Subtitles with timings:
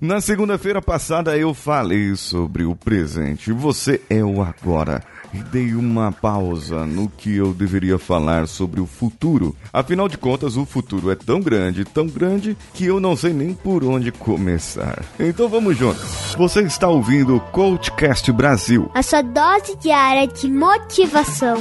[0.00, 3.52] Na segunda-feira passada eu falei sobre o presente.
[3.52, 5.02] Você é o agora.
[5.34, 9.54] E dei uma pausa no que eu deveria falar sobre o futuro.
[9.70, 13.52] Afinal de contas, o futuro é tão grande, tão grande, que eu não sei nem
[13.52, 15.04] por onde começar.
[15.18, 16.34] Então vamos juntos.
[16.34, 18.90] Você está ouvindo o Coachcast Brasil.
[18.94, 21.58] A sua dose diária de motivação.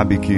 [0.00, 0.34] Sabe que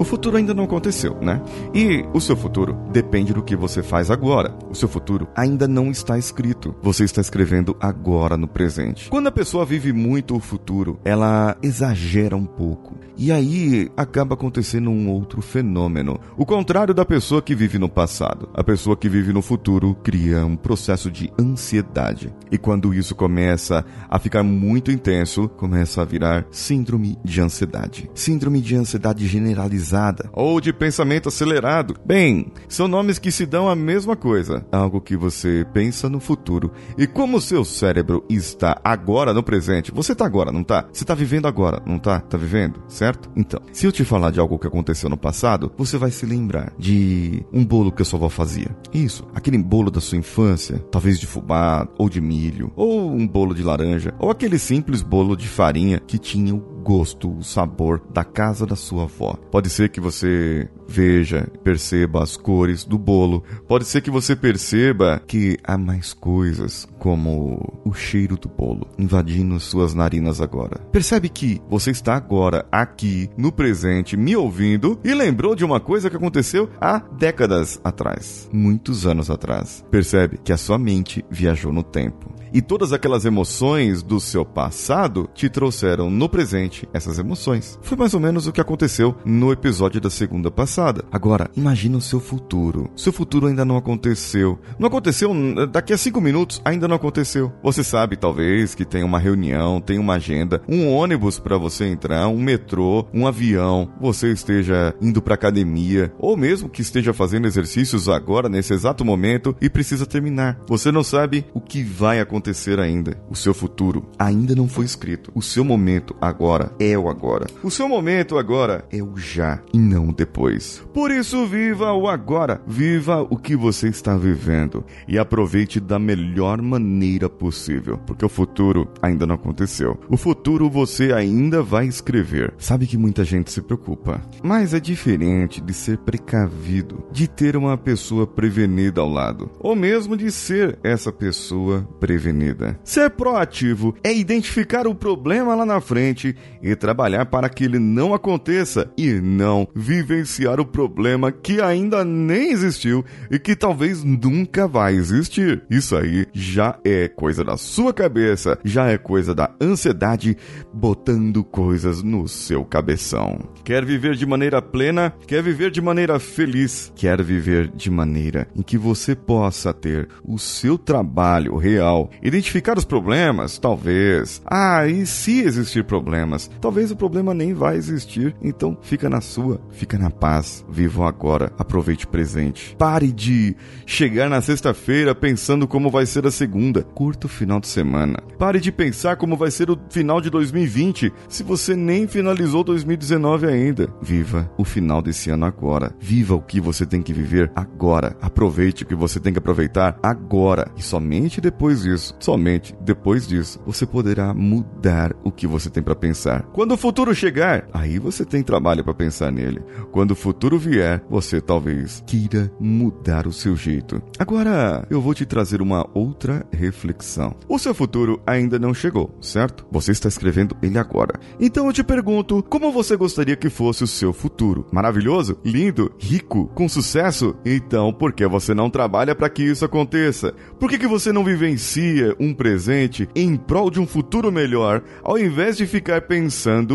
[0.00, 1.40] o futuro ainda não aconteceu, né?
[1.72, 4.52] E o seu futuro depende do que você faz agora.
[4.68, 6.74] O seu futuro ainda não está escrito.
[6.82, 9.08] Você está escrevendo agora no presente.
[9.08, 12.98] Quando a pessoa vive muito o futuro, ela exagera um pouco.
[13.16, 16.18] E aí acaba acontecendo um outro fenômeno.
[16.38, 18.48] O contrário da pessoa que vive no passado.
[18.54, 22.32] A pessoa que vive no futuro cria um processo de ansiedade.
[22.50, 28.10] E quando isso começa a ficar muito intenso, começa a virar síndrome de ansiedade.
[28.14, 31.96] Síndrome de ansiedade generalizada ou de pensamento acelerado.
[32.04, 34.66] Bem, são nomes que se dão a mesma coisa.
[34.72, 36.72] Algo que você pensa no futuro.
[36.98, 40.86] E como o seu cérebro está agora no presente, você está agora, não está?
[40.92, 42.18] Você está vivendo agora, não está?
[42.18, 43.30] Está vivendo, certo?
[43.36, 46.72] Então, se eu te falar de algo que aconteceu no passado, você vai se lembrar
[46.78, 48.74] de um bolo que a sua avó fazia.
[48.92, 53.54] Isso, aquele bolo da sua infância, talvez de fubá ou de milho, ou um bolo
[53.54, 58.24] de laranja, ou aquele simples bolo de farinha que tinha o gosto, o sabor da
[58.24, 59.34] casa da sua avó.
[59.50, 63.44] Pode ser que você veja, perceba as cores do bolo.
[63.68, 69.58] Pode ser que você perceba que há mais coisas, como o cheiro do bolo invadindo
[69.60, 70.80] suas narinas agora.
[70.90, 76.10] Percebe que você está agora aqui no presente me ouvindo e lembrou de uma coisa
[76.10, 79.84] que aconteceu há décadas atrás, muitos anos atrás.
[79.90, 85.28] Percebe que a sua mente viajou no tempo e todas aquelas emoções do seu passado
[85.34, 87.78] te trouxeram no presente essas emoções.
[87.82, 91.04] Foi mais ou menos o que aconteceu no episódio da segunda passada.
[91.10, 92.90] Agora, imagina o seu futuro.
[92.96, 94.58] Seu futuro ainda não aconteceu.
[94.78, 95.32] Não aconteceu
[95.70, 97.52] daqui a cinco minutos, ainda não aconteceu.
[97.62, 102.28] Você sabe, talvez, que tem uma reunião, tem uma agenda, um ônibus para você entrar,
[102.28, 103.90] um metrô, um avião.
[104.00, 109.56] Você esteja indo para academia, ou mesmo que esteja fazendo exercícios agora, nesse exato momento,
[109.60, 110.60] e precisa terminar.
[110.66, 113.16] Você não sabe o que vai acontecer ainda.
[113.30, 115.30] O seu futuro ainda não foi escrito.
[115.34, 117.46] O seu momento agora é o agora.
[117.62, 120.82] O seu momento agora é o já e não o depois.
[120.92, 122.60] Por isso, viva o agora.
[122.66, 128.88] Viva o que você está vivendo e aproveite da melhor maneira possível, porque o futuro
[129.02, 129.98] ainda não aconteceu.
[130.08, 132.54] O futuro você ainda vai escrever.
[132.58, 137.76] Sabe que muita gente se preocupa, mas é diferente de ser precavido, de ter uma
[137.76, 142.78] pessoa prevenida ao lado, ou mesmo de ser essa pessoa prevenida prevenida.
[142.84, 148.14] Ser proativo é identificar o problema lá na frente e trabalhar para que ele não
[148.14, 154.94] aconteça e não vivenciar o problema que ainda nem existiu e que talvez nunca vai
[154.94, 155.62] existir.
[155.70, 160.36] Isso aí já é coisa da sua cabeça, já é coisa da ansiedade
[160.72, 163.38] botando coisas no seu cabeção.
[163.64, 165.12] Quer viver de maneira plena?
[165.26, 166.92] Quer viver de maneira feliz?
[166.94, 172.84] Quer viver de maneira em que você possa ter o seu trabalho real Identificar os
[172.84, 174.42] problemas, talvez.
[174.46, 176.39] Ah, e se existir problemas?
[176.60, 178.34] Talvez o problema nem vai existir.
[178.42, 180.64] Então fica na sua, fica na paz.
[180.68, 182.74] Viva agora, aproveite o presente.
[182.78, 186.82] Pare de chegar na sexta-feira pensando como vai ser a segunda.
[186.82, 188.18] Curta o final de semana.
[188.38, 193.46] Pare de pensar como vai ser o final de 2020 se você nem finalizou 2019
[193.46, 193.92] ainda.
[194.00, 195.92] Viva o final desse ano agora.
[195.98, 198.16] Viva o que você tem que viver agora.
[198.20, 200.70] Aproveite o que você tem que aproveitar agora.
[200.76, 205.94] E somente depois disso somente depois disso você poderá mudar o que você tem para
[205.94, 206.29] pensar.
[206.52, 209.60] Quando o futuro chegar, aí você tem trabalho para pensar nele.
[209.90, 214.00] Quando o futuro vier, você talvez queira mudar o seu jeito.
[214.18, 217.34] Agora, eu vou te trazer uma outra reflexão.
[217.48, 219.66] O seu futuro ainda não chegou, certo?
[219.70, 221.18] Você está escrevendo ele agora.
[221.38, 224.66] Então eu te pergunto, como você gostaria que fosse o seu futuro?
[224.72, 225.38] Maravilhoso?
[225.44, 225.92] Lindo?
[225.98, 226.46] Rico?
[226.54, 227.36] Com sucesso?
[227.44, 230.34] Então, por que você não trabalha para que isso aconteça?
[230.58, 235.18] Por que, que você não vivencia um presente em prol de um futuro melhor, ao
[235.18, 236.19] invés de ficar pensando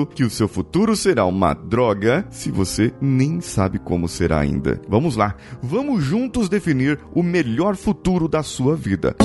[0.06, 4.82] que o seu futuro será uma droga se você nem sabe como será ainda.
[4.88, 9.16] Vamos lá, vamos juntos definir o melhor futuro da sua vida.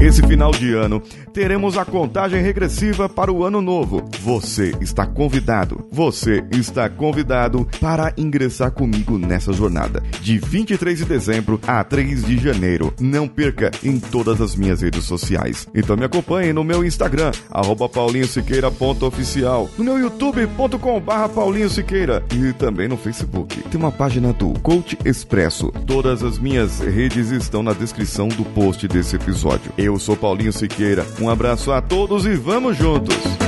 [0.00, 1.02] Esse final de ano
[1.34, 4.07] teremos a contagem regressiva para o ano novo.
[4.22, 11.60] Você está convidado, você está convidado para ingressar comigo nessa jornada de 23 de dezembro
[11.66, 12.92] a 3 de janeiro.
[13.00, 15.68] Não perca em todas as minhas redes sociais.
[15.74, 17.30] Então me acompanhe no meu Instagram,
[17.92, 23.62] paulinhosiqueira.oficial, no meu youtube.com barra Paulinho Siqueira e também no Facebook.
[23.62, 25.72] Tem uma página do Coach Expresso.
[25.86, 29.72] Todas as minhas redes estão na descrição do post desse episódio.
[29.78, 31.06] Eu sou Paulinho Siqueira.
[31.20, 33.47] Um abraço a todos e vamos juntos!